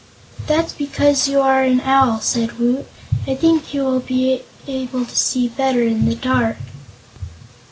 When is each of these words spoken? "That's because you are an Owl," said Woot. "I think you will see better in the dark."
"That's 0.47 0.73
because 0.73 1.27
you 1.27 1.41
are 1.41 1.61
an 1.61 1.79
Owl," 1.81 2.21
said 2.21 2.57
Woot. 2.57 2.87
"I 3.27 3.35
think 3.35 3.71
you 3.71 3.83
will 3.83 4.01
see 4.01 5.47
better 5.49 5.83
in 5.83 6.09
the 6.09 6.15
dark." 6.15 6.57